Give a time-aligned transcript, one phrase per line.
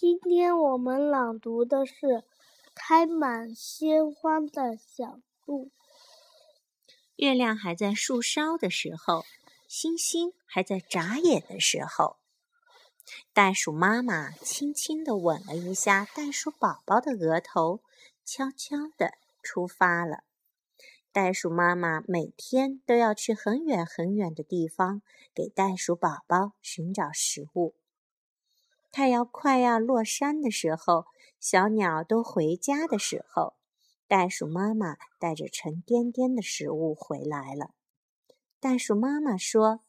[0.00, 2.06] 今天我们朗读的是
[2.74, 5.66] 《开满鲜花的小路》。
[7.16, 9.26] 月亮还在树梢的时候，
[9.68, 12.16] 星星还在眨眼的时候，
[13.34, 17.82] 袋鼠妈妈轻轻地吻了一下袋鼠宝宝的额头，
[18.24, 19.12] 悄悄地
[19.42, 20.24] 出发了。
[21.12, 25.02] 袋鼠妈妈每天都要去很远很远的地方，
[25.34, 27.74] 给袋鼠宝宝寻找食物。
[28.92, 31.06] 太阳快要落山的时候，
[31.38, 33.54] 小鸟都回家的时候，
[34.08, 37.70] 袋鼠妈妈带着沉甸甸的食物回来了。
[38.58, 39.80] 袋鼠妈妈说：“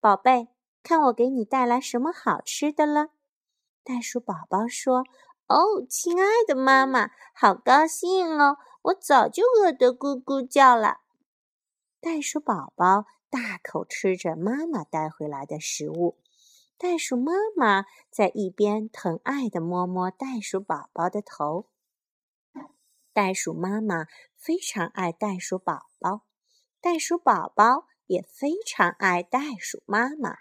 [0.00, 0.48] 宝贝，
[0.82, 3.10] 看我给你带来什么好吃的了。”
[3.84, 5.04] 袋鼠宝宝说
[5.46, 10.98] ：“哦，亲爱的妈妈，好高兴哦！”我早就饿得咕咕叫了。
[12.00, 16.16] 袋鼠宝宝大口吃着妈妈带回来的食物，
[16.78, 21.70] 袋鼠妈妈在一边疼爱地摸摸袋鼠宝宝的头。
[23.14, 24.04] 袋鼠妈妈
[24.36, 26.26] 非常爱袋鼠宝宝，
[26.82, 30.36] 袋鼠宝宝也非常爱袋鼠妈妈。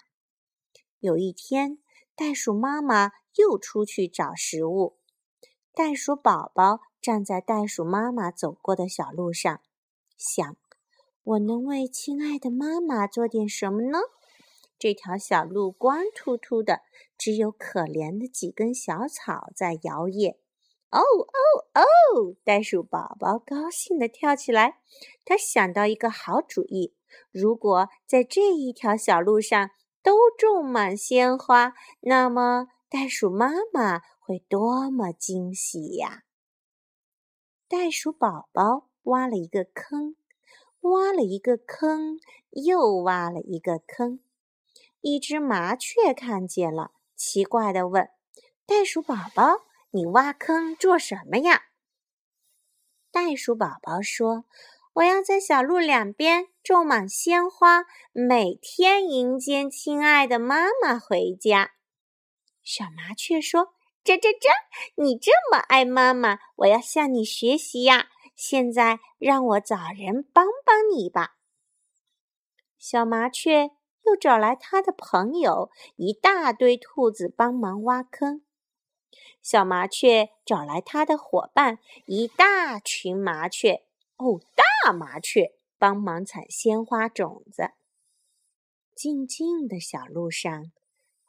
[0.99, 1.77] 有一天，
[2.17, 4.97] 袋鼠妈妈又出去找食物，
[5.73, 6.81] 袋鼠宝宝。
[7.01, 9.61] 站在袋鼠妈妈走过的小路上，
[10.17, 10.57] 想：
[11.21, 13.99] 我能为亲爱的妈妈做点什么呢？
[14.77, 16.81] 这条小路光秃秃的，
[17.17, 20.37] 只有可怜的几根小草在摇曳。
[20.91, 22.35] 哦哦哦！
[22.43, 24.79] 袋鼠宝宝高兴地跳起来，
[25.25, 26.95] 他想到一个好主意：
[27.31, 36.23] 如果在这一条小路上都种满鲜花，那么袋鼠妈妈会多么惊喜呀！
[37.67, 40.15] 袋鼠宝宝挖了一个坑，
[40.81, 42.19] 挖了一个坑，
[42.51, 44.21] 又挖了一个坑。
[45.07, 48.09] 一只麻雀看见了，奇怪地问
[48.65, 51.65] ：“袋鼠宝宝，你挖坑做什么呀？”
[53.13, 54.45] 袋鼠宝宝说
[54.93, 61.73] ：“我要在小路两边种满鲜花，每天迎接亲爱的妈妈回家。”
[62.65, 63.75] 小麻雀说。
[64.03, 64.51] 喳喳喳！
[64.97, 68.09] 你这么爱妈妈，我要向你学习呀！
[68.35, 71.37] 现在让我找人帮帮你吧。
[72.77, 73.71] 小麻雀
[74.05, 78.43] 又找来他的朋友，一大堆兔子帮忙挖坑。
[79.41, 83.83] 小麻雀找来他的伙伴，一大群麻雀
[84.17, 84.39] 哦，
[84.83, 87.71] 大麻雀帮忙采鲜花种子。
[88.95, 90.71] 静静的小路上，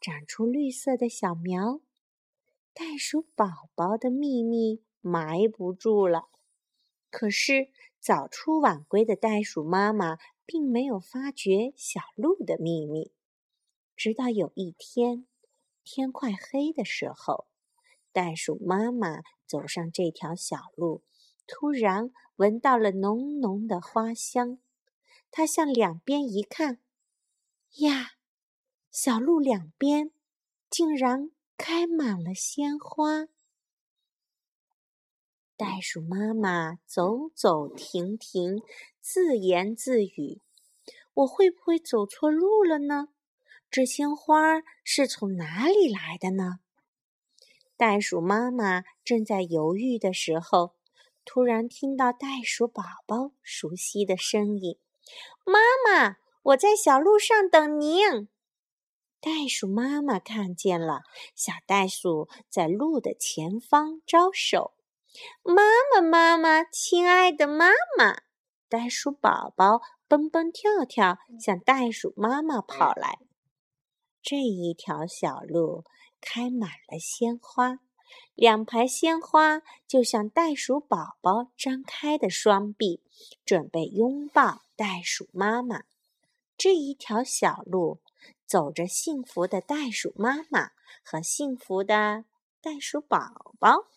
[0.00, 1.80] 长出绿色的小苗。
[2.72, 6.28] 袋鼠宝宝的秘密埋不住了，
[7.10, 13.12] 可是早出晚归的袋鼠妈妈并没有发觉小鹿的秘密。
[13.96, 15.26] 直到有一天，
[15.84, 17.46] 天快黑的时候，
[18.12, 21.02] 袋鼠妈妈走上这条小路，
[21.46, 24.58] 突然闻到了浓浓的花香。
[25.30, 26.80] 她向两边一看，
[27.78, 28.12] 呀，
[28.90, 30.12] 小路两边
[30.70, 31.32] 竟然……
[31.58, 33.28] 开满了鲜花，
[35.58, 38.62] 袋鼠妈妈走走停停，
[39.00, 40.42] 自言自语
[41.14, 43.08] ：“我会不会走错路了呢？
[43.70, 46.58] 这鲜花是从哪里来的呢？”
[47.78, 50.74] 袋鼠妈妈正在犹豫的时候，
[51.24, 54.78] 突然听到袋鼠宝宝熟悉的声音
[55.42, 58.28] ：“妈妈，我在小路上等您。”
[59.22, 61.00] 袋鼠妈妈看见了，
[61.34, 64.74] 小袋鼠在路的前方招手
[65.42, 65.62] ：“妈
[65.92, 68.16] 妈，妈妈，亲爱的妈妈！”
[68.68, 73.18] 袋鼠宝宝蹦蹦跳跳向袋鼠妈妈跑来。
[74.22, 75.84] 这一条小路
[76.20, 77.78] 开满了鲜花，
[78.34, 83.02] 两排鲜花就像袋鼠宝宝张开的双臂，
[83.44, 85.84] 准备拥抱袋鼠妈妈。
[86.56, 88.00] 这一条小路。
[88.44, 90.70] 走着幸福的袋鼠妈妈
[91.02, 92.24] 和幸福的
[92.60, 93.88] 袋鼠宝宝。